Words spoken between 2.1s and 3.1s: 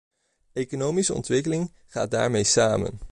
daarmee samen.